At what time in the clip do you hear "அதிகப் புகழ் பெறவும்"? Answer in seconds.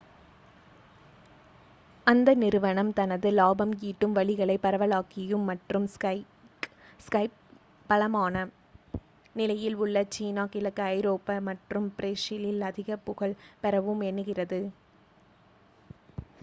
12.71-14.01